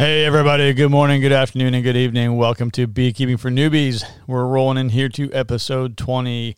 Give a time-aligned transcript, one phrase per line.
[0.00, 0.72] Hey, everybody.
[0.72, 2.38] Good morning, good afternoon, and good evening.
[2.38, 4.02] Welcome to Beekeeping for Newbies.
[4.26, 6.56] We're rolling in here to episode 20.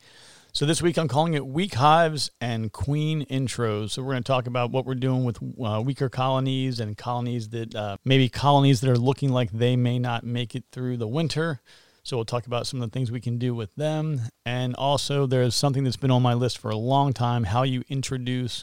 [0.53, 3.91] So, this week I'm calling it Weak Hives and Queen Intros.
[3.91, 7.49] So, we're going to talk about what we're doing with uh, weaker colonies and colonies
[7.49, 11.09] that uh, maybe colonies that are looking like they may not make it through the
[11.09, 11.61] winter.
[12.05, 14.21] So, we'll talk about some of the things we can do with them.
[14.47, 17.83] And also, there's something that's been on my list for a long time how you
[17.89, 18.63] introduce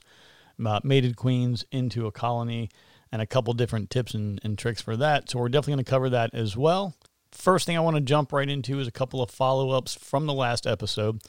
[0.65, 2.69] uh, mated queens into a colony
[3.11, 5.29] and a couple different tips and, and tricks for that.
[5.29, 6.95] So we're definitely going to cover that as well.
[7.31, 10.25] First thing I want to jump right into is a couple of follow ups from
[10.25, 11.21] the last episode.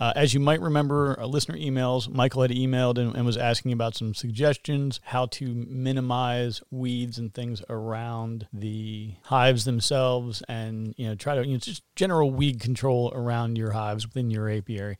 [0.00, 3.72] Uh, as you might remember, uh, listener emails, Michael had emailed and, and, was asking
[3.72, 11.08] about some suggestions how to minimize weeds and things around the hives themselves, and you
[11.08, 14.98] know try to you know, just general weed control around your hives within your apiary.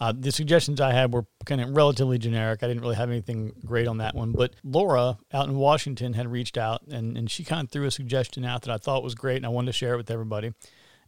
[0.00, 2.62] Uh, the suggestions I had were kind of relatively generic.
[2.62, 4.32] I didn't really have anything great on that one.
[4.32, 7.90] But Laura out in Washington had reached out and, and she kind of threw a
[7.90, 10.54] suggestion out that I thought was great and I wanted to share it with everybody.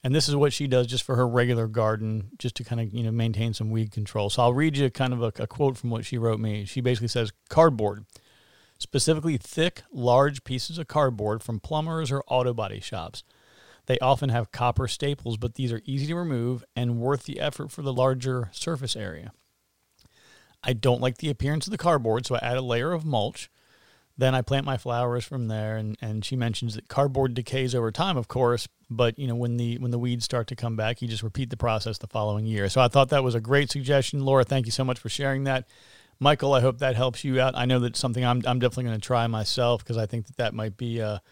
[0.05, 2.93] And this is what she does just for her regular garden, just to kind of
[2.93, 4.31] you know maintain some weed control.
[4.31, 6.65] So I'll read you kind of a, a quote from what she wrote me.
[6.65, 8.05] She basically says, "Cardboard,
[8.79, 13.23] specifically thick, large pieces of cardboard from plumbers or auto body shops."
[13.87, 17.71] They often have copper staples, but these are easy to remove and worth the effort
[17.71, 19.33] for the larger surface area.
[20.63, 23.51] I don't like the appearance of the cardboard, so I add a layer of mulch.
[24.17, 27.91] Then I plant my flowers from there, and, and she mentions that cardboard decays over
[27.91, 31.01] time, of course, but you know when the when the weeds start to come back,
[31.01, 32.69] you just repeat the process the following year.
[32.69, 34.45] So I thought that was a great suggestion, Laura.
[34.45, 35.67] Thank you so much for sharing that.
[36.21, 37.57] Michael, I hope that helps you out.
[37.57, 40.37] I know that's something I'm I'm definitely going to try myself because I think that
[40.37, 41.23] that might be a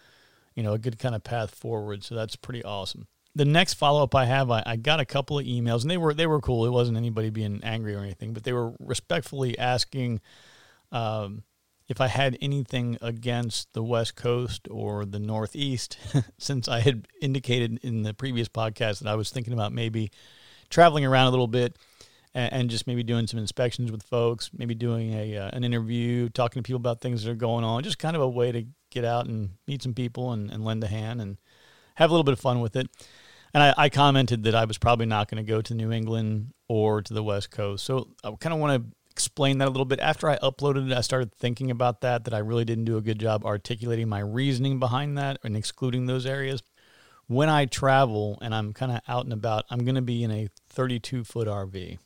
[0.54, 2.04] you know, a good kind of path forward.
[2.04, 3.06] So that's pretty awesome.
[3.34, 5.96] The next follow up I have, I, I got a couple of emails and they
[5.96, 6.66] were they were cool.
[6.66, 10.20] It wasn't anybody being angry or anything, but they were respectfully asking
[10.90, 11.44] um,
[11.90, 15.98] if I had anything against the West Coast or the Northeast,
[16.38, 20.10] since I had indicated in the previous podcast that I was thinking about maybe
[20.70, 21.76] traveling around a little bit
[22.32, 26.62] and, just maybe doing some inspections with folks, maybe doing a uh, an interview, talking
[26.62, 29.04] to people about things that are going on, just kind of a way to get
[29.04, 31.38] out and meet some people and, and lend a hand and
[31.96, 32.88] have a little bit of fun with it.
[33.52, 36.52] And I, I commented that I was probably not going to go to New England
[36.68, 37.84] or to the West Coast.
[37.84, 40.00] So I kind of want to explain that a little bit.
[40.00, 43.02] After I uploaded it, I started thinking about that, that I really didn't do a
[43.02, 46.62] good job articulating my reasoning behind that and excluding those areas.
[47.26, 50.30] When I travel and I'm kind of out and about, I'm going to be in
[50.30, 51.98] a 32 foot RV.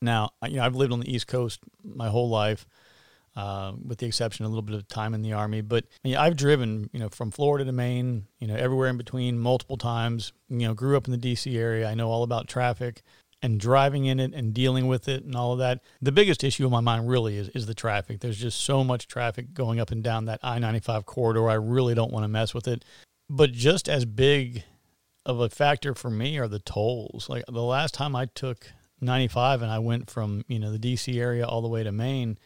[0.00, 2.66] Now, you know, I've lived on the East Coast my whole life.
[3.34, 5.62] Uh, with the exception of a little bit of time in the army.
[5.62, 9.78] But I've driven, you know, from Florida to Maine, you know, everywhere in between, multiple
[9.78, 10.34] times.
[10.50, 11.56] You know, grew up in the D.C.
[11.56, 11.88] area.
[11.88, 13.02] I know all about traffic
[13.42, 15.80] and driving in it and dealing with it and all of that.
[16.00, 18.20] The biggest issue in my mind really is is the traffic.
[18.20, 21.48] There's just so much traffic going up and down that I-95 corridor.
[21.48, 22.84] I really don't want to mess with it.
[23.28, 24.64] But just as big
[25.24, 27.28] of a factor for me are the tolls.
[27.28, 31.18] Like the last time I took 95 and I went from, you know, the DC
[31.18, 32.38] area all the way to Maine,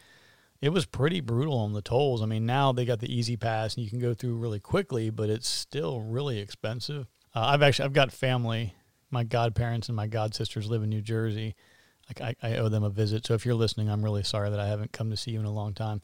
[0.61, 2.21] it was pretty brutal on the tolls.
[2.21, 5.29] I mean, now they got the E-ZPass and you can go through really quickly, but
[5.29, 7.07] it's still really expensive.
[7.35, 8.73] Uh, I've actually I've got family,
[9.11, 11.55] my godparents and my godsisters live in New Jersey.
[12.09, 13.25] Like I, I, owe them a visit.
[13.25, 15.45] So if you're listening, I'm really sorry that I haven't come to see you in
[15.45, 16.01] a long time.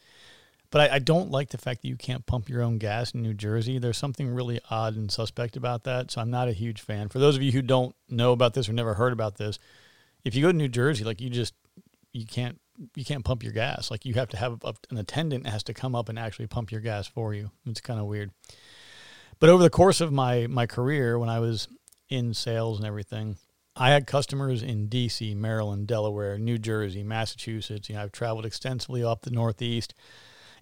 [0.70, 3.22] But I, I don't like the fact that you can't pump your own gas in
[3.22, 3.80] New Jersey.
[3.80, 6.12] There's something really odd and suspect about that.
[6.12, 7.10] So I'm not a huge fan.
[7.10, 9.60] For those of you who don't know about this or never heard about this,
[10.26, 11.54] if you go to New Jersey, like you just
[12.12, 12.60] you can't
[12.96, 13.92] you can't pump your gas.
[13.92, 16.72] Like you have to have a, an attendant has to come up and actually pump
[16.72, 17.52] your gas for you.
[17.66, 18.32] It's kind of weird.
[19.40, 21.68] But over the course of my my career, when I was
[22.10, 23.38] in sales and everything,
[23.76, 27.90] I had customers in D.C., Maryland, Delaware, New Jersey, Massachusetts.
[27.90, 29.94] You know, I've traveled extensively up the Northeast.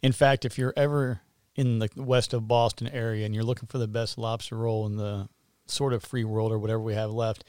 [0.01, 1.21] In fact, if you're ever
[1.55, 4.95] in the west of Boston area and you're looking for the best lobster roll in
[4.95, 5.27] the
[5.67, 7.43] sort of free world or whatever we have left,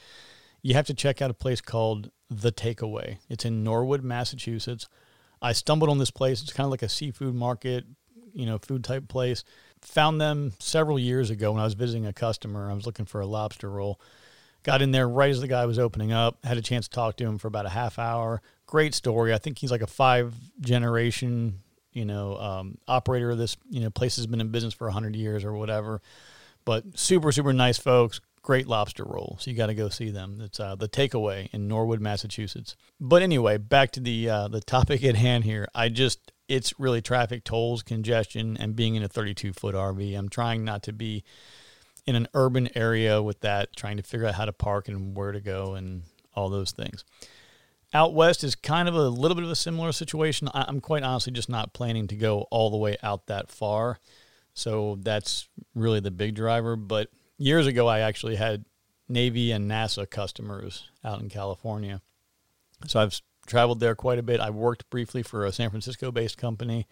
[0.61, 3.17] you have to check out a place called The Takeaway.
[3.29, 4.87] It's in Norwood, Massachusetts.
[5.41, 6.41] I stumbled on this place.
[6.41, 7.85] It's kind of like a seafood market,
[8.33, 9.43] you know, food type place.
[9.81, 12.71] Found them several years ago when I was visiting a customer.
[12.71, 13.99] I was looking for a lobster roll.
[14.63, 16.37] Got in there right as the guy was opening up.
[16.45, 18.41] Had a chance to talk to him for about a half hour.
[18.65, 19.33] Great story.
[19.33, 21.59] I think he's like a five generation,
[21.91, 23.57] you know, um, operator of this.
[23.69, 26.01] You know, place has been in business for hundred years or whatever.
[26.63, 29.37] But super, super nice folks great lobster roll.
[29.39, 30.39] So you got to go see them.
[30.41, 32.75] It's uh, the Takeaway in Norwood, Massachusetts.
[32.99, 35.67] But anyway, back to the uh, the topic at hand here.
[35.73, 40.15] I just it's really traffic tolls, congestion, and being in a 32 foot RV.
[40.15, 41.23] I'm trying not to be
[42.05, 45.31] in an urban area with that, trying to figure out how to park and where
[45.31, 46.03] to go and
[46.35, 47.05] all those things.
[47.93, 50.49] Out west is kind of a little bit of a similar situation.
[50.53, 53.99] I'm quite honestly just not planning to go all the way out that far.
[54.55, 56.75] So that's really the big driver.
[56.75, 58.65] But years ago, I actually had
[59.07, 62.01] Navy and NASA customers out in California.
[62.87, 64.39] So I've traveled there quite a bit.
[64.39, 66.87] I worked briefly for a San Francisco based company,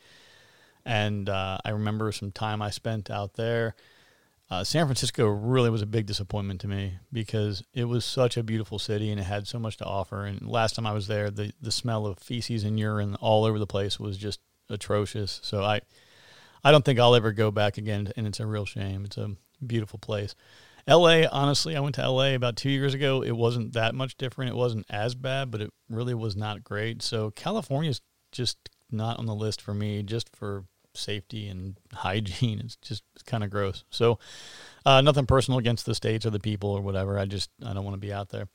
[0.85, 3.75] and uh, I remember some time I spent out there.
[4.49, 8.43] Uh, San Francisco really was a big disappointment to me because it was such a
[8.43, 10.25] beautiful city and it had so much to offer.
[10.25, 13.57] And last time I was there, the, the smell of feces and urine all over
[13.57, 15.39] the place was just atrocious.
[15.41, 15.79] So I,
[16.65, 19.05] I don't think I'll ever go back again, and it's a real shame.
[19.05, 19.31] It's a
[19.65, 20.35] beautiful place.
[20.87, 23.21] LA, honestly, I went to LA about two years ago.
[23.21, 24.51] It wasn't that much different.
[24.51, 27.01] It wasn't as bad, but it really was not great.
[27.01, 28.57] So California is just
[28.91, 32.59] not on the list for me, just for safety and hygiene.
[32.63, 33.83] It's just kind of gross.
[33.89, 34.19] So
[34.85, 37.17] uh, nothing personal against the states or the people or whatever.
[37.17, 38.47] I just I don't want to be out there.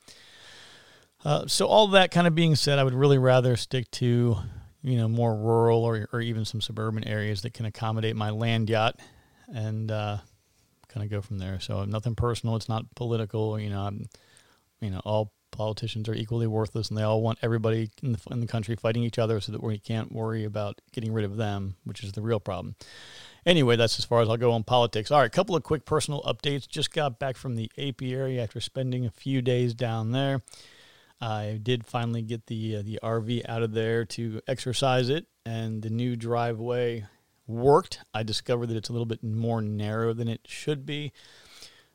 [1.25, 4.37] Uh, so all that kind of being said, I would really rather stick to
[4.83, 8.69] you know more rural or or even some suburban areas that can accommodate my land
[8.69, 8.99] yacht
[9.47, 9.91] and.
[9.91, 10.17] Uh,
[10.89, 11.59] kind of go from there.
[11.59, 12.55] So nothing personal.
[12.55, 13.59] It's not political.
[13.59, 14.09] You know, I'm,
[14.81, 18.39] you know, all politicians are equally worthless, and they all want everybody in the, in
[18.39, 21.75] the country fighting each other, so that we can't worry about getting rid of them,
[21.83, 22.75] which is the real problem.
[23.45, 25.09] Anyway, that's as far as I'll go on politics.
[25.09, 26.67] All right, a couple of quick personal updates.
[26.67, 30.41] Just got back from the apiary after spending a few days down there.
[31.19, 35.81] I did finally get the uh, the RV out of there to exercise it, and
[35.81, 37.05] the new driveway
[37.47, 37.99] worked.
[38.13, 41.13] I discovered that it's a little bit more narrow than it should be.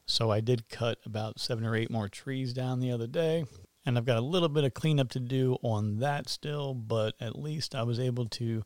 [0.06, 3.44] So I did cut about seven or eight more trees down the other day.
[3.84, 7.38] And I've got a little bit of cleanup to do on that still, but at
[7.38, 8.62] least I was able to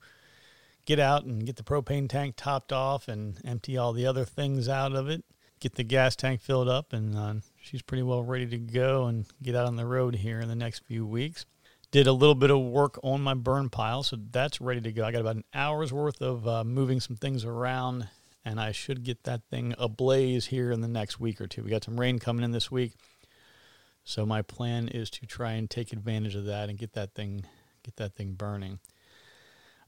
[0.85, 4.69] get out and get the propane tank topped off and empty all the other things
[4.69, 5.25] out of it,
[5.59, 9.27] get the gas tank filled up, and uh, she's pretty well ready to go and
[9.43, 11.47] get out on the road here in the next few weeks.
[11.97, 15.03] Did a little bit of work on my burn pile, so that's ready to go.
[15.03, 18.07] I got about an hour's worth of uh, moving some things around,
[18.45, 21.63] and I should get that thing ablaze here in the next week or two.
[21.63, 22.93] We got some rain coming in this week,
[24.05, 27.47] so my plan is to try and take advantage of that and get that thing
[27.83, 28.79] get that thing burning.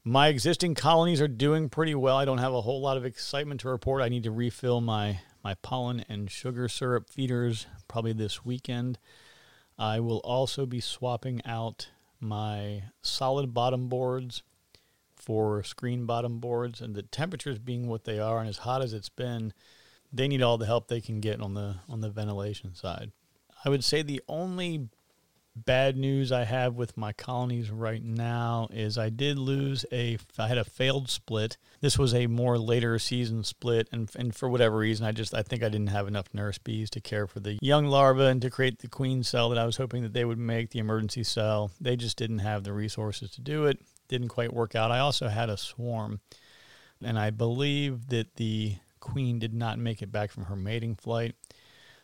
[0.03, 2.17] My existing colonies are doing pretty well.
[2.17, 4.01] I don't have a whole lot of excitement to report.
[4.01, 8.97] I need to refill my my pollen and sugar syrup feeders probably this weekend.
[9.77, 11.89] I will also be swapping out
[12.19, 14.43] my solid bottom boards
[15.15, 18.93] for screen bottom boards and the temperatures being what they are and as hot as
[18.93, 19.53] it's been
[20.11, 23.11] they need all the help they can get on the on the ventilation side.
[23.63, 24.89] I would say the only
[25.65, 30.47] bad news I have with my colonies right now is I did lose a I
[30.47, 31.57] had a failed split.
[31.81, 35.43] This was a more later season split and and for whatever reason I just I
[35.43, 38.49] think I didn't have enough nurse bees to care for the young larvae and to
[38.49, 41.71] create the queen cell that I was hoping that they would make the emergency cell.
[41.79, 43.79] They just didn't have the resources to do it.
[44.07, 44.91] Didn't quite work out.
[44.91, 46.19] I also had a swarm
[47.03, 51.35] and I believe that the queen did not make it back from her mating flight.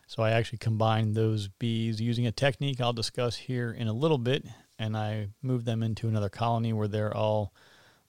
[0.06, 4.18] So I actually combined those bees using a technique I'll discuss here in a little
[4.18, 4.44] bit,
[4.78, 7.52] and I moved them into another colony where they're all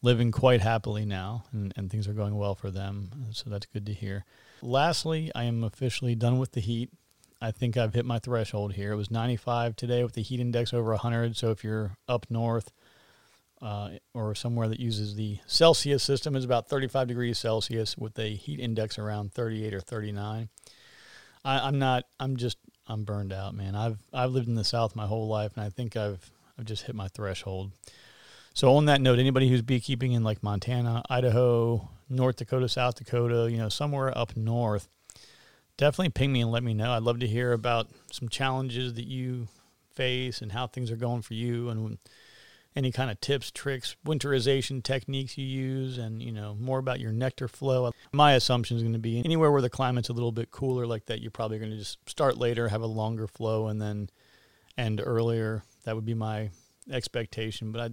[0.04, 3.10] living quite happily now, and, and things are going well for them.
[3.32, 4.26] So that's good to hear.
[4.62, 6.92] Lastly, I am officially done with the heat.
[7.42, 8.94] I think I've hit my threshold here.
[8.94, 11.36] It was 95 today with the heat index over 100.
[11.36, 12.72] So if you're up north
[13.62, 18.36] uh, or somewhere that uses the Celsius system, it's about 35 degrees Celsius with a
[18.36, 20.50] heat index around 38 or 39.
[21.48, 22.04] I, am not.
[22.20, 22.58] I'm just.
[22.88, 23.76] I'm burned out, man.
[23.76, 26.84] I've I've lived in the South my whole life, and I think I've I've just
[26.84, 27.72] hit my threshold.
[28.54, 33.50] So on that note, anybody who's beekeeping in like Montana, Idaho, North Dakota, South Dakota,
[33.52, 34.88] you know, somewhere up north,
[35.78, 36.92] definitely ping me and let me know.
[36.92, 39.48] I'd love to hear about some challenges that you
[39.94, 41.98] face and how things are going for you and
[42.78, 47.12] any kind of tips, tricks, winterization techniques you use, and you know more about your
[47.12, 47.92] nectar flow.
[48.14, 51.08] My assumption is going to be anywhere where the climate's a little bit cooler like
[51.08, 54.10] that, you're probably going to just start later, have a longer flow, and then
[54.78, 55.64] end earlier.
[55.86, 56.52] That would be my
[56.92, 57.88] expectation, but I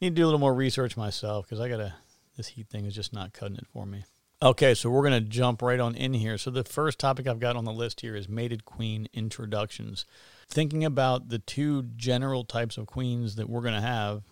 [0.00, 1.94] need to do a little more research myself because I gotta.
[2.34, 4.04] This heat thing is just not cutting it for me.
[4.42, 6.36] Okay, so we're going to jump right on in here.
[6.38, 10.06] So, the first topic I've got on the list here is mated queen introductions.
[10.52, 14.22] Thinking about the two general types of queens that we're going to have,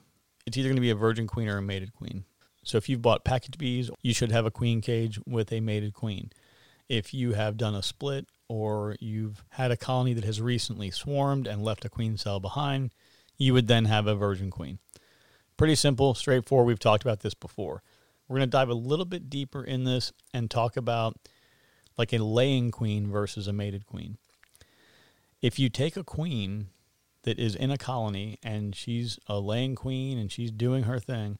[0.46, 2.24] it's either going to be a virgin queen or a mated queen.
[2.62, 5.94] So, if you've bought package bees, you should have a queen cage with a mated
[5.94, 6.30] queen.
[6.90, 11.46] If you have done a split or you've had a colony that has recently swarmed
[11.46, 12.90] and left a queen cell behind,
[13.38, 14.78] you would then have a virgin queen.
[15.56, 16.66] Pretty simple, straightforward.
[16.66, 17.82] We've talked about this before.
[18.28, 21.16] We're going to dive a little bit deeper in this and talk about
[21.96, 24.18] like a laying queen versus a mated queen.
[25.42, 26.68] If you take a queen
[27.22, 31.38] that is in a colony and she's a laying queen and she's doing her thing,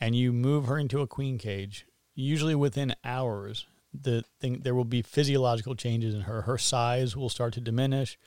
[0.00, 4.84] and you move her into a queen cage, usually within hours, the thing there will
[4.84, 6.42] be physiological changes in her.
[6.42, 8.18] Her size will start to diminish,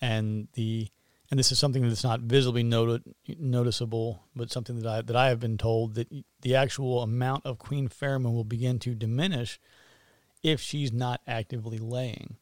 [0.00, 0.88] and the
[1.30, 3.02] and this is something that's not visibly noted,
[3.38, 6.08] noticeable, but something that I that I have been told that
[6.42, 9.58] the actual amount of queen pheromone will begin to diminish
[10.42, 12.36] if she's not actively laying,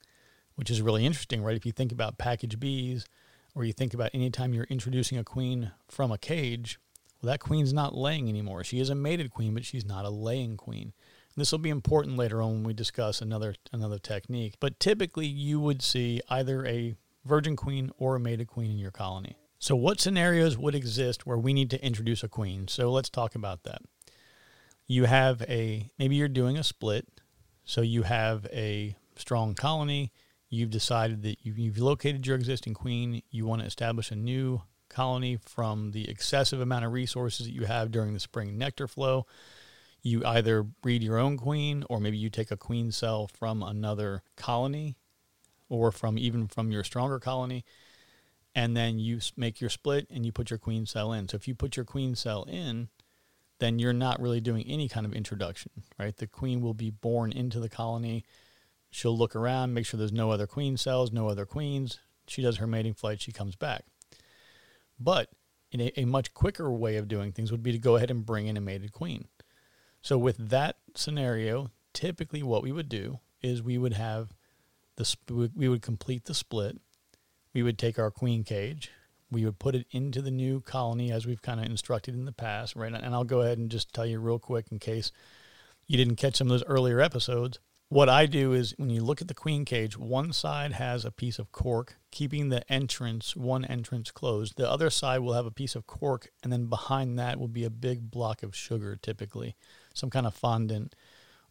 [0.60, 1.56] which is really interesting, right?
[1.56, 3.06] If you think about package bees,
[3.54, 6.78] or you think about anytime you're introducing a queen from a cage,
[7.22, 8.62] well, that queen's not laying anymore.
[8.62, 10.92] She is a mated queen, but she's not a laying queen.
[11.34, 14.56] This will be important later on when we discuss another another technique.
[14.60, 18.90] But typically, you would see either a virgin queen or a mated queen in your
[18.90, 19.38] colony.
[19.58, 22.68] So, what scenarios would exist where we need to introduce a queen?
[22.68, 23.80] So, let's talk about that.
[24.86, 27.08] You have a, maybe you're doing a split.
[27.64, 30.12] So, you have a strong colony.
[30.50, 33.22] You've decided that you've located your existing queen.
[33.30, 37.66] You want to establish a new colony from the excessive amount of resources that you
[37.66, 39.26] have during the spring nectar flow.
[40.02, 44.22] You either breed your own queen or maybe you take a queen cell from another
[44.36, 44.96] colony
[45.68, 47.64] or from even from your stronger colony,
[48.56, 51.28] and then you make your split and you put your queen cell in.
[51.28, 52.88] So if you put your queen cell in,
[53.60, 56.16] then you're not really doing any kind of introduction, right?
[56.16, 58.24] The queen will be born into the colony.
[58.90, 61.98] She'll look around, make sure there's no other queen cells, no other queens.
[62.26, 63.84] She does her mating flight, she comes back.
[64.98, 65.30] But
[65.72, 68.26] in a, a much quicker way of doing things would be to go ahead and
[68.26, 69.28] bring in a mated queen.
[70.02, 74.32] So with that scenario, typically what we would do is we would have
[74.96, 76.78] the we would complete the split.
[77.52, 78.90] We would take our queen cage.
[79.30, 82.32] We would put it into the new colony as we've kind of instructed in the
[82.32, 82.92] past, right?
[82.92, 85.12] And I'll go ahead and just tell you real quick in case
[85.86, 87.58] you didn't catch some of those earlier episodes.
[87.90, 91.10] What I do is when you look at the queen cage, one side has a
[91.10, 94.56] piece of cork keeping the entrance, one entrance closed.
[94.56, 97.64] The other side will have a piece of cork, and then behind that will be
[97.64, 99.56] a big block of sugar, typically
[99.92, 100.94] some kind of fondant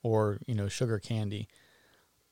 [0.02, 1.50] or you know sugar candy.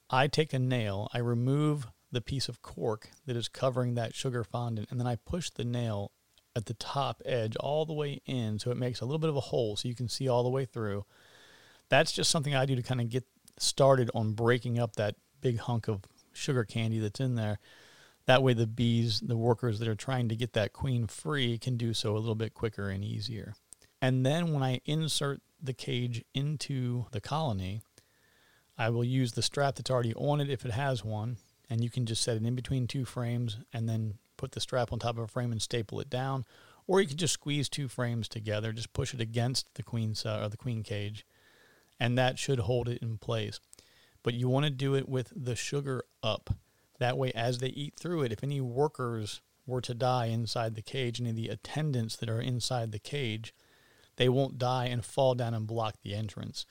[0.10, 4.46] I take a nail, I remove the piece of cork that is covering that sugar
[4.46, 6.14] fondant, and then I push the nail
[6.56, 9.36] at the top edge all the way in so it makes a little bit of
[9.36, 11.04] a hole so you can see all the way through.
[11.90, 13.26] That's just something I do to kind of get
[13.60, 16.02] started on breaking up that big hunk of
[16.34, 17.60] sugar candy that's in there.
[18.26, 21.78] That way, the bees, the workers that are trying to get that queen free, can
[21.78, 23.56] do so a little bit quicker and easier.
[24.02, 27.82] And then when I insert the cage into the colony,
[28.78, 31.38] I will use the strap that's already on it if it has one,
[31.70, 34.94] and you can just set it in between two frames and then put the strap
[34.94, 36.46] on top of a frame and staple it down.
[36.86, 40.42] Or you can just squeeze two frames together, just push it against the queen uh,
[40.44, 41.26] or the queen cage,
[42.00, 43.60] and that should hold it in place.
[44.24, 46.50] But you want to do it with the sugar up.
[47.00, 50.82] That way, as they eat through it, if any workers were to die inside the
[50.82, 53.54] cage, any of the attendants that are inside the cage,
[54.16, 56.66] they won't die and fall down and block the entrance.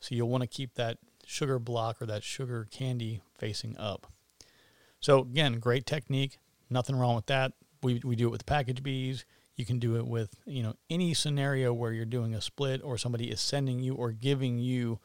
[0.00, 4.06] So you'll want to keep that sugar block or that sugar candy facing up.
[5.00, 6.38] So again, great technique.
[6.70, 7.52] Nothing wrong with that.
[7.82, 9.24] We, we do it with package bees.
[9.56, 12.98] You can do it with you know any scenario where you're doing a split or
[12.98, 15.00] somebody is sending you or giving you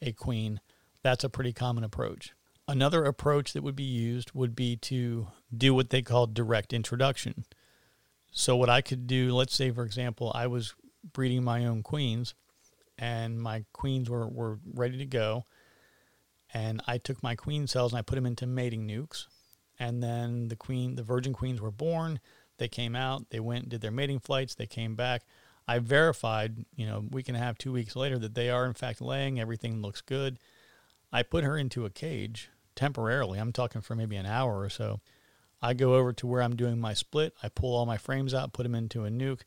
[0.00, 0.60] a queen.
[1.02, 2.32] That's a pretty common approach.
[2.66, 7.44] Another approach that would be used would be to do what they call direct introduction.
[8.30, 10.74] So what I could do, let's say for example, I was
[11.12, 12.34] breeding my own queens
[12.98, 15.44] and my queens were, were ready to go
[16.52, 19.26] and I took my queen cells and I put them into mating nucs.
[19.78, 22.20] And then the queen, the virgin queens were born.
[22.58, 23.30] They came out.
[23.30, 24.54] They went, did their mating flights.
[24.54, 25.22] They came back.
[25.66, 28.74] I verified, you know, week and a half, two weeks later, that they are in
[28.74, 29.38] fact laying.
[29.38, 30.38] Everything looks good.
[31.12, 33.38] I put her into a cage temporarily.
[33.38, 35.00] I'm talking for maybe an hour or so.
[35.60, 37.34] I go over to where I'm doing my split.
[37.42, 39.40] I pull all my frames out, put them into a nuc.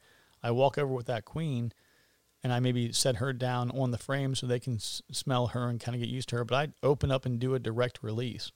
[0.43, 1.71] I walk over with that queen,
[2.43, 5.69] and I maybe set her down on the frame so they can s- smell her
[5.69, 6.43] and kind of get used to her.
[6.43, 8.51] But I open up and do a direct release.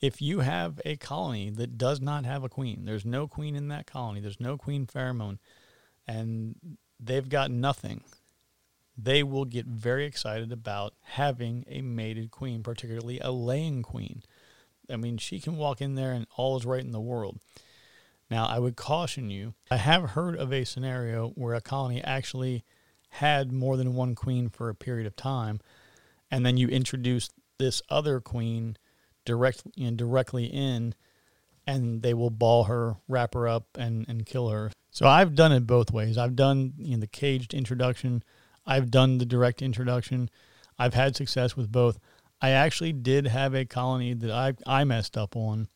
[0.00, 3.68] If you have a colony that does not have a queen, there's no queen in
[3.68, 5.38] that colony, there's no queen pheromone,
[6.06, 6.56] and
[7.00, 8.02] they've got nothing,
[8.96, 14.22] they will get very excited about having a mated queen, particularly a laying queen.
[14.90, 17.38] I mean, she can walk in there and all is right in the world.
[18.30, 19.54] Now, I would caution you.
[19.70, 22.64] I have heard of a scenario where a colony actually
[23.10, 25.60] had more than one queen for a period of time,
[26.30, 28.76] and then you introduce this other queen
[29.26, 30.94] direct, you know, directly in,
[31.66, 34.70] and they will ball her, wrap her up, and, and kill her.
[34.90, 36.16] So I've done it both ways.
[36.16, 38.22] I've done you know, the caged introduction,
[38.66, 40.28] I've done the direct introduction.
[40.78, 41.98] I've had success with both.
[42.40, 45.68] I actually did have a colony that I, I messed up on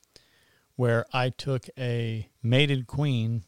[0.76, 3.44] where I took a mated queen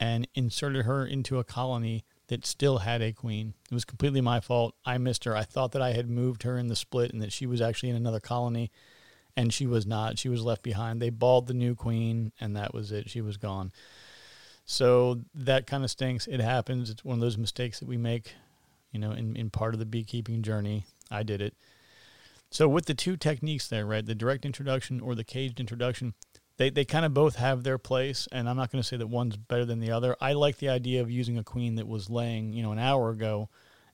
[0.00, 3.54] and inserted her into a colony that still had a queen.
[3.70, 4.74] It was completely my fault.
[4.84, 5.36] I missed her.
[5.36, 7.90] I thought that I had moved her in the split and that she was actually
[7.90, 8.70] in another colony,
[9.36, 10.18] and she was not.
[10.18, 11.00] She was left behind.
[11.00, 13.08] They balled the new queen, and that was it.
[13.08, 13.72] She was gone.
[14.64, 16.26] So that kind of stinks.
[16.26, 16.90] It happens.
[16.90, 18.34] It's one of those mistakes that we make,
[18.90, 20.84] you know, in, in part of the beekeeping journey.
[21.10, 21.54] I did it.
[22.50, 26.14] So with the two techniques there, right, the direct introduction or the caged introduction,
[26.58, 29.06] they, they kind of both have their place, and I'm not going to say that
[29.06, 30.16] one's better than the other.
[30.20, 33.10] I like the idea of using a queen that was laying, you know, an hour
[33.10, 33.48] ago,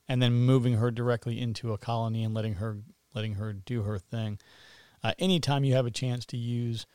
[0.09, 2.79] and then moving her directly into a colony and letting her
[3.15, 4.39] letting her do her thing.
[5.03, 6.85] Uh, anytime you have a chance to use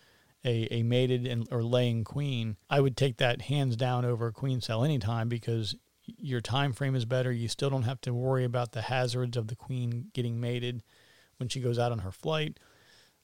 [0.44, 4.32] a, a mated and, or laying queen, I would take that hands down over a
[4.32, 5.74] queen cell anytime because
[6.06, 7.32] your time frame is better.
[7.32, 10.82] You still don't have to worry about the hazards of the queen getting mated
[11.38, 12.58] when she goes out on her flight.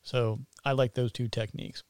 [0.02, 1.82] So I like those two techniques.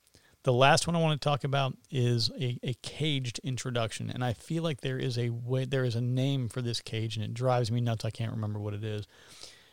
[0.43, 4.33] The last one I want to talk about is a, a caged introduction, and I
[4.33, 7.35] feel like there is a way, there is a name for this cage, and it
[7.35, 8.07] drives me nuts.
[8.07, 9.07] I can't remember what it is,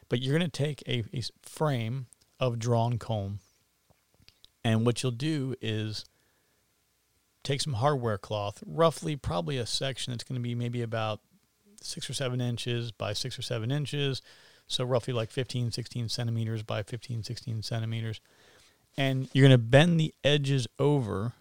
[0.10, 2.08] but you're going to take a, a frame
[2.39, 3.39] of drawn comb,
[4.63, 6.06] and what you'll do is
[7.44, 11.22] take some hardware cloth, roughly probably a section that's going to be maybe about
[11.81, 14.22] six or seven inches by six or seven inches,
[14.68, 18.20] so roughly like 15, 16 centimeters by 15, 16 centimeters.
[18.98, 21.33] And you're going to bend the edges over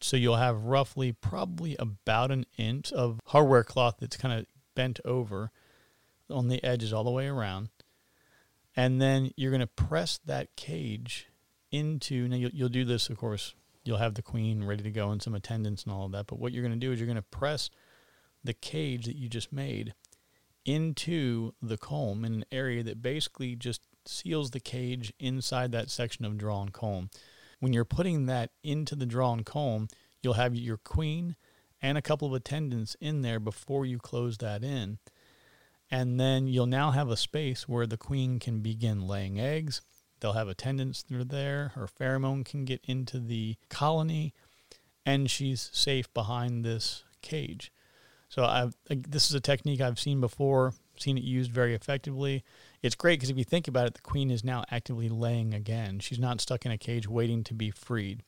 [0.00, 4.98] so you'll have roughly probably about an inch of hardware cloth that's kind of bent
[5.04, 5.50] over
[6.30, 7.68] on the edges all the way around
[8.80, 11.28] and then you're going to press that cage
[11.70, 15.10] into now you'll, you'll do this of course you'll have the queen ready to go
[15.10, 17.06] and some attendants and all of that but what you're going to do is you're
[17.06, 17.70] going to press
[18.42, 19.94] the cage that you just made
[20.64, 26.24] into the comb in an area that basically just seals the cage inside that section
[26.24, 27.10] of drawn comb.
[27.60, 29.88] When you're putting that into the drawn comb,
[30.22, 31.36] you'll have your queen
[31.82, 34.98] and a couple of attendants in there before you close that in.
[35.90, 39.82] And then you'll now have a space where the queen can begin laying eggs.
[40.20, 41.72] They'll have attendants are there.
[41.74, 44.34] Her pheromone can get into the colony,
[45.04, 47.72] and she's safe behind this cage.
[48.28, 52.44] So I've, this is a technique I've seen before, seen it used very effectively.
[52.80, 55.98] It's great because if you think about it, the queen is now actively laying again.
[55.98, 58.22] She's not stuck in a cage waiting to be freed.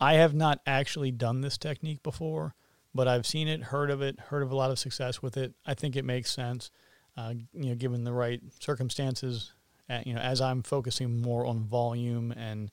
[0.00, 2.54] I have not actually done this technique before,
[2.94, 5.54] but I've seen it, heard of it, heard of a lot of success with it.
[5.66, 6.70] I think it makes sense,
[7.16, 9.52] uh, you know, given the right circumstances.
[9.90, 12.70] Uh, you know, as I'm focusing more on volume and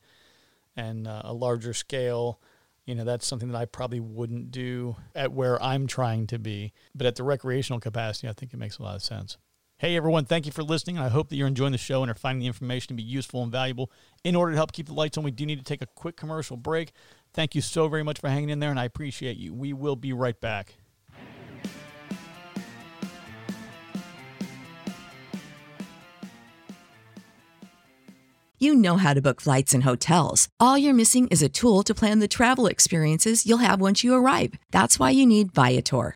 [0.75, 2.41] and uh, a larger scale,
[2.85, 6.73] you know, that's something that I probably wouldn't do at where I'm trying to be.
[6.93, 9.37] But at the recreational capacity, I think it makes a lot of sense.
[9.77, 10.97] Hey everyone, thank you for listening.
[10.97, 13.43] I hope that you're enjoying the show and are finding the information to be useful
[13.43, 13.91] and valuable.
[14.23, 16.15] In order to help keep the lights on, we do need to take a quick
[16.15, 16.93] commercial break.
[17.35, 19.53] Thank you so very much for hanging in there, and I appreciate you.
[19.53, 20.75] We will be right back.
[28.57, 30.47] You know how to book flights and hotels.
[30.61, 34.13] All you're missing is a tool to plan the travel experiences you'll have once you
[34.15, 34.53] arrive.
[34.71, 36.15] That's why you need Viator.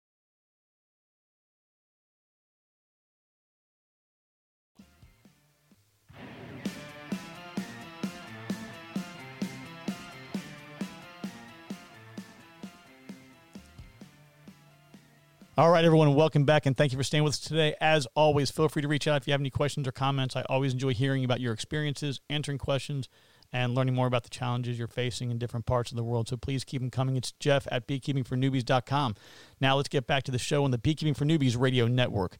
[15.61, 17.75] All right, everyone, welcome back and thank you for staying with us today.
[17.79, 20.35] As always, feel free to reach out if you have any questions or comments.
[20.35, 23.07] I always enjoy hearing about your experiences, answering questions,
[23.53, 26.27] and learning more about the challenges you're facing in different parts of the world.
[26.27, 27.15] So please keep them coming.
[27.15, 29.15] It's Jeff at beekeepingfornewbies.com.
[29.59, 32.39] Now let's get back to the show on the Beekeeping for Newbies radio network.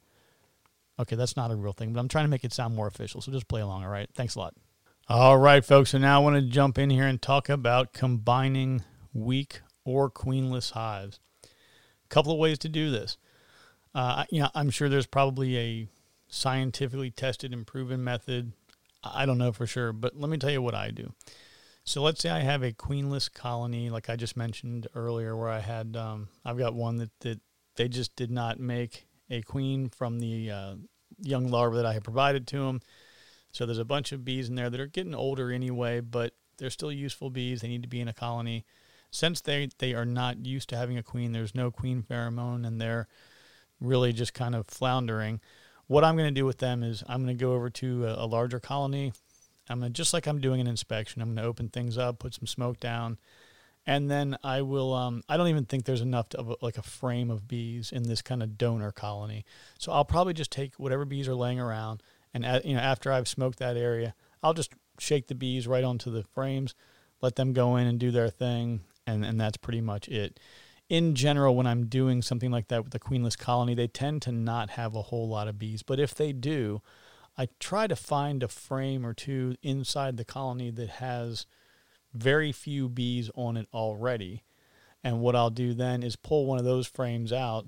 [0.97, 3.21] Okay, that's not a real thing, but I'm trying to make it sound more official.
[3.21, 4.09] So just play along, all right?
[4.15, 4.55] Thanks a lot.
[5.07, 5.91] All right, folks.
[5.91, 8.81] So now I want to jump in here and talk about combining
[9.13, 11.19] weak or queenless hives
[12.11, 13.17] couple of ways to do this.
[13.95, 15.87] Uh, you know, I'm sure there's probably a
[16.27, 18.53] scientifically tested and proven method.
[19.03, 21.13] I don't know for sure, but let me tell you what I do.
[21.83, 25.59] So let's say I have a queenless colony, like I just mentioned earlier, where I
[25.59, 27.39] had, um, I've got one that, that
[27.75, 30.75] they just did not make a queen from the uh,
[31.19, 32.81] young larva that I had provided to them.
[33.51, 36.69] So there's a bunch of bees in there that are getting older anyway, but they're
[36.69, 37.61] still useful bees.
[37.61, 38.65] They need to be in a colony
[39.11, 42.79] since they they are not used to having a queen, there's no queen pheromone, and
[42.79, 43.07] they're
[43.79, 45.41] really just kind of floundering.
[45.87, 48.23] What I'm going to do with them is I'm going to go over to a,
[48.23, 49.11] a larger colony.
[49.69, 51.21] I'm going to just like I'm doing an inspection.
[51.21, 53.19] I'm going to open things up, put some smoke down,
[53.85, 54.93] and then I will.
[54.93, 58.03] Um, I don't even think there's enough to, of like a frame of bees in
[58.03, 59.45] this kind of donor colony.
[59.77, 62.01] So I'll probably just take whatever bees are laying around,
[62.33, 65.83] and at, you know after I've smoked that area, I'll just shake the bees right
[65.83, 66.75] onto the frames,
[67.21, 70.39] let them go in and do their thing, and and that's pretty much it.
[70.89, 74.31] In general, when I'm doing something like that with the queenless colony, they tend to
[74.31, 75.83] not have a whole lot of bees.
[75.83, 76.81] But if they do,
[77.37, 81.45] I try to find a frame or two inside the colony that has
[82.13, 84.43] very few bees on it already.
[85.03, 87.67] And what I'll do then is pull one of those frames out,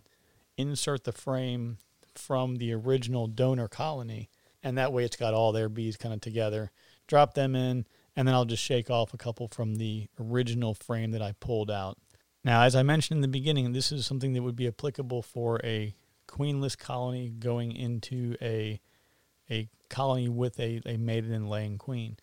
[0.58, 1.78] insert the frame
[2.16, 4.30] from the original donor colony,
[4.62, 6.72] and that way it's got all their bees kind of together.
[7.08, 11.12] Drop them in, and then I'll just shake off a couple from the original frame
[11.12, 11.98] that I pulled out.
[12.44, 15.62] Now, as I mentioned in the beginning, this is something that would be applicable for
[15.64, 15.96] a
[16.28, 18.80] queenless colony going into a
[19.50, 22.18] a colony with a, a maiden and laying queen.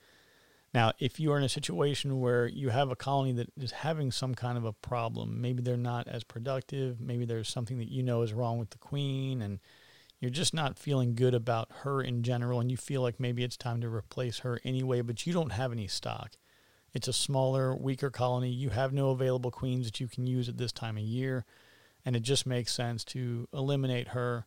[0.72, 4.10] Now, if you are in a situation where you have a colony that is having
[4.10, 8.02] some kind of a problem, maybe they're not as productive, maybe there's something that you
[8.02, 9.58] know is wrong with the queen and
[10.20, 13.56] you're just not feeling good about her in general and you feel like maybe it's
[13.56, 16.32] time to replace her anyway, but you don't have any stock.
[16.92, 18.50] It's a smaller, weaker colony.
[18.50, 21.46] You have no available queens that you can use at this time of year,
[22.04, 24.46] and it just makes sense to eliminate her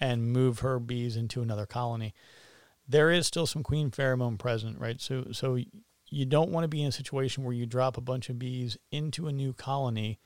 [0.00, 2.14] and move her bees into another colony.
[2.88, 5.00] There is still some queen pheromone present, right?
[5.00, 5.58] So so
[6.08, 8.78] you don't want to be in a situation where you drop a bunch of bees
[8.90, 10.18] into a new colony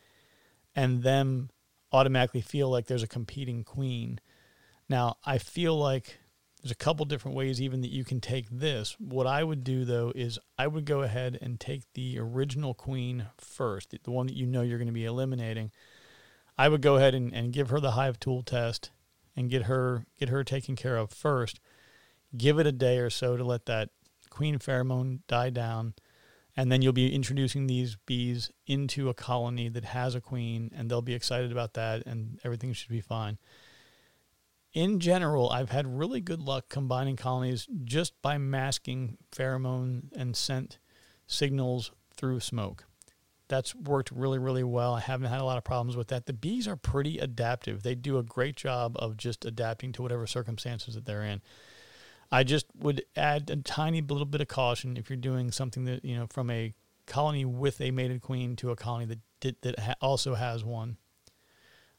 [0.74, 1.50] and them
[1.92, 4.20] automatically feel like there's a competing queen
[4.90, 6.18] now, I feel like
[6.60, 8.96] there's a couple different ways even that you can take this.
[8.98, 13.26] What I would do though is I would go ahead and take the original queen
[13.38, 15.70] first, the one that you know you're going to be eliminating.
[16.58, 18.90] I would go ahead and, and give her the hive tool test
[19.36, 21.60] and get her get her taken care of first.
[22.36, 23.90] Give it a day or so to let that
[24.28, 25.94] queen pheromone die down.
[26.56, 30.90] And then you'll be introducing these bees into a colony that has a queen, and
[30.90, 33.38] they'll be excited about that, and everything should be fine
[34.72, 40.78] in general, I've had really good luck combining colonies just by masking pheromone and scent
[41.26, 42.84] signals through smoke.
[43.48, 44.94] That's worked really, really well.
[44.94, 46.26] I haven't had a lot of problems with that.
[46.26, 47.82] The bees are pretty adaptive.
[47.82, 51.42] They do a great job of just adapting to whatever circumstances that they're in.
[52.30, 56.04] I just would add a tiny little bit of caution if you're doing something that,
[56.04, 56.72] you know, from a
[57.06, 59.04] colony with a mated queen to a colony
[59.40, 60.96] that that ha- also has one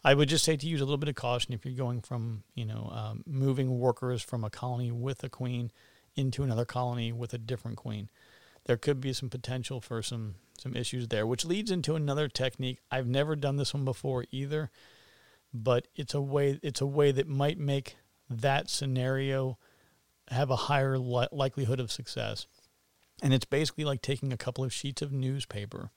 [0.04, 2.44] I would just say to use a little bit of caution if you're going from,
[2.56, 5.72] you know, um, moving workers from a colony with a queen
[6.16, 8.10] into another colony with a different queen.
[8.66, 12.80] There could be some potential for some some issues there, which leads into another technique.
[12.92, 14.70] I've never done this one before either,
[15.52, 17.98] but it's a way it's a way that might make
[18.30, 19.58] that scenario
[20.30, 22.48] have a higher li- likelihood of success.
[23.24, 25.92] And it's basically like taking a couple of sheets of newspaper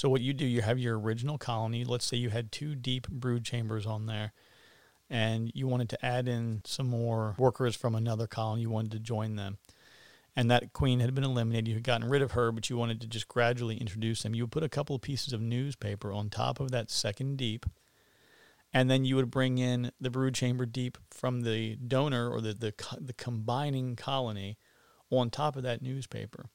[0.00, 1.84] so what you do, you have your original colony.
[1.84, 4.32] Let's say you had two deep brood chambers on there,
[5.10, 8.62] and you wanted to add in some more workers from another colony.
[8.62, 9.58] You wanted to join them,
[10.34, 11.68] and that queen had been eliminated.
[11.68, 14.34] You had gotten rid of her, but you wanted to just gradually introduce them.
[14.34, 17.66] You would put a couple of pieces of newspaper on top of that second deep,
[18.72, 22.54] and then you would bring in the brood chamber deep from the donor or the
[22.54, 24.56] the, the combining colony
[25.10, 26.46] on top of that newspaper.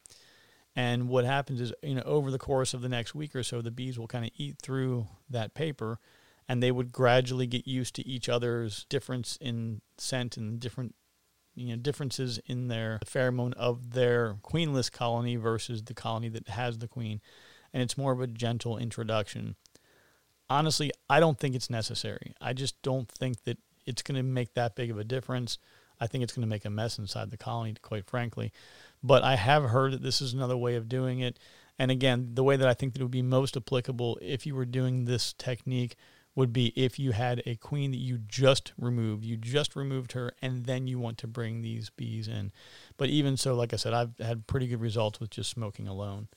[0.76, 3.62] And what happens is, you know, over the course of the next week or so,
[3.62, 6.00] the bees will kind of eat through that paper,
[6.50, 10.94] and they would gradually get used to each other's difference in scent and different,
[11.56, 16.80] you know, differences in their pheromone of their queenless colony versus the colony that has
[16.80, 17.22] the queen,
[17.72, 19.56] and it's more of a gentle introduction.
[20.50, 22.34] Honestly, I don't think it's necessary.
[22.42, 25.58] I just don't think that it's going to make that big of a difference.
[26.00, 28.52] I think it's going to make a mess inside the colony, quite frankly.
[29.04, 31.38] But I have heard that this is another way of doing it.
[31.78, 34.56] And again, the way that I think that it would be most applicable if you
[34.56, 35.96] were doing this technique
[36.36, 40.34] would be if you had a queen that you just removed, you just removed her,
[40.42, 42.52] and then you want to bring these bees in.
[42.98, 46.28] But even so, like I said, I've had pretty good results with just smoking alone.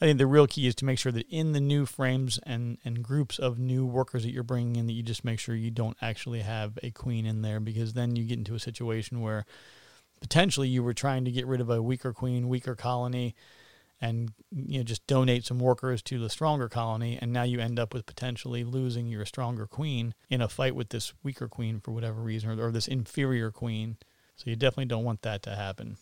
[0.00, 2.78] I think the real key is to make sure that in the new frames and,
[2.84, 5.72] and groups of new workers that you're bringing in, that you just make sure you
[5.72, 9.44] don't actually have a queen in there because then you get into a situation where
[10.20, 13.34] potentially you were trying to get rid of a weaker queen, weaker colony,
[14.00, 17.80] and you know just donate some workers to the stronger colony, and now you end
[17.80, 21.90] up with potentially losing your stronger queen in a fight with this weaker queen for
[21.90, 23.96] whatever reason, or, or this inferior queen.
[24.36, 25.96] So you definitely don't want that to happen.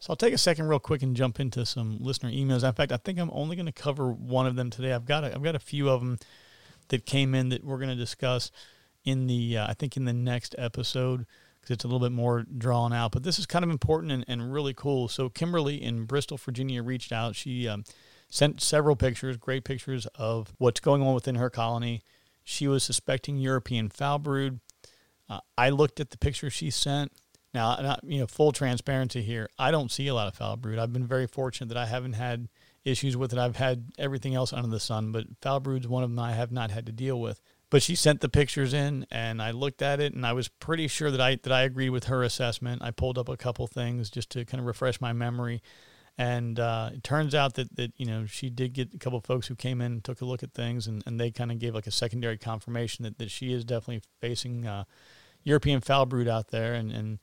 [0.00, 2.66] So I'll take a second, real quick, and jump into some listener emails.
[2.66, 4.94] In fact, I think I'm only going to cover one of them today.
[4.94, 6.18] I've got a, I've got a few of them
[6.88, 8.50] that came in that we're going to discuss
[9.04, 11.26] in the uh, I think in the next episode
[11.60, 13.12] because it's a little bit more drawn out.
[13.12, 15.06] But this is kind of important and, and really cool.
[15.08, 17.36] So Kimberly in Bristol, Virginia, reached out.
[17.36, 17.84] She um,
[18.30, 22.02] sent several pictures, great pictures of what's going on within her colony.
[22.42, 24.60] She was suspecting European foul brood.
[25.28, 27.12] Uh, I looked at the pictures she sent.
[27.52, 29.48] Now, not, you know, full transparency here.
[29.58, 30.78] I don't see a lot of foul brood.
[30.78, 32.48] I've been very fortunate that I haven't had
[32.84, 33.38] issues with it.
[33.38, 36.52] I've had everything else under the sun, but foul brood's one of them I have
[36.52, 37.40] not had to deal with.
[37.68, 40.88] But she sent the pictures in, and I looked at it, and I was pretty
[40.88, 42.82] sure that I that I agreed with her assessment.
[42.82, 45.62] I pulled up a couple things just to kind of refresh my memory,
[46.18, 49.46] and uh, it turns out that that you know she did get a couple folks
[49.46, 51.72] who came in and took a look at things, and, and they kind of gave
[51.72, 54.66] like a secondary confirmation that, that she is definitely facing.
[54.66, 54.84] Uh,
[55.44, 57.18] European foul brood out there, and, and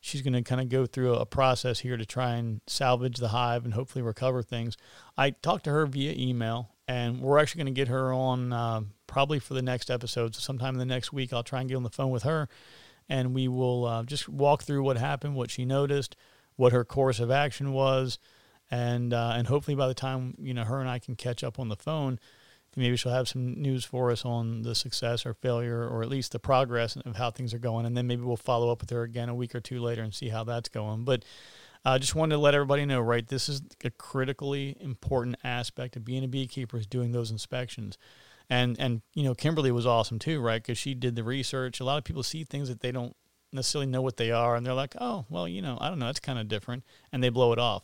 [0.00, 3.28] she's going to kind of go through a process here to try and salvage the
[3.28, 4.76] hive and hopefully recover things.
[5.16, 8.80] I talked to her via email, and we're actually going to get her on uh,
[9.06, 10.34] probably for the next episode.
[10.34, 12.48] So sometime in the next week, I'll try and get on the phone with her,
[13.08, 16.16] and we will uh, just walk through what happened, what she noticed,
[16.56, 18.18] what her course of action was,
[18.70, 21.58] and uh, and hopefully by the time you know her and I can catch up
[21.58, 22.20] on the phone
[22.76, 26.32] maybe she'll have some news for us on the success or failure or at least
[26.32, 27.86] the progress of how things are going.
[27.86, 30.14] And then maybe we'll follow up with her again a week or two later and
[30.14, 31.04] see how that's going.
[31.04, 31.24] But
[31.84, 35.96] I uh, just wanted to let everybody know right this is a critically important aspect
[35.96, 37.96] of being a beekeeper is doing those inspections.
[38.48, 41.80] And and you know kimberly was awesome too right because she did the research.
[41.80, 43.16] A lot of people see things that they don't
[43.52, 46.06] necessarily know what they are and they're like oh well you know i don't know
[46.06, 47.82] that's kind of different and they blow it off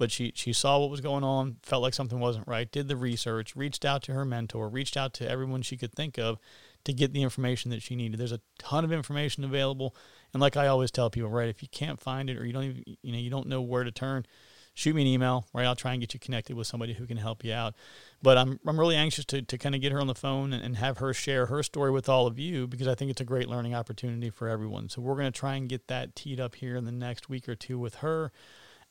[0.00, 2.96] but she she saw what was going on, felt like something wasn't right, did the
[2.96, 6.38] research, reached out to her mentor, reached out to everyone she could think of
[6.84, 8.18] to get the information that she needed.
[8.18, 9.94] There's a ton of information available,
[10.32, 12.64] and like I always tell people, right, if you can't find it or you don't
[12.64, 14.24] even you know you don't know where to turn,
[14.72, 15.66] shoot me an email, right?
[15.66, 17.74] I'll try and get you connected with somebody who can help you out.
[18.22, 20.64] But I'm I'm really anxious to to kind of get her on the phone and,
[20.64, 23.26] and have her share her story with all of you because I think it's a
[23.26, 24.88] great learning opportunity for everyone.
[24.88, 27.50] So we're going to try and get that teed up here in the next week
[27.50, 28.32] or two with her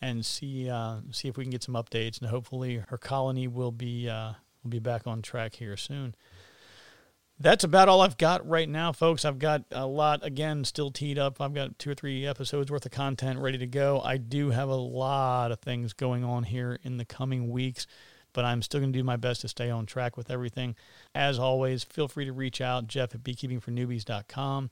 [0.01, 2.19] and see uh, see if we can get some updates.
[2.19, 4.33] And hopefully, her colony will be uh,
[4.63, 6.15] will be back on track here soon.
[7.41, 9.23] That's about all I've got right now, folks.
[9.23, 11.39] I've got a lot again still teed up.
[11.39, 14.01] I've got two or three episodes worth of content ready to go.
[14.01, 17.87] I do have a lot of things going on here in the coming weeks
[18.33, 20.75] but I'm still going to do my best to stay on track with everything.
[21.15, 24.69] As always, feel free to reach out, Jeff at beekeepingfornewbies.com.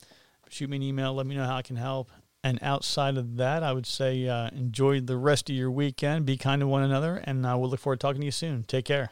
[0.50, 2.12] Shoot me an email, let me know how I can help.
[2.43, 6.26] And outside of that, I would say uh, enjoy the rest of your weekend.
[6.26, 8.63] Be kind to one another, and uh, we'll look forward to talking to you soon.
[8.63, 9.12] Take care.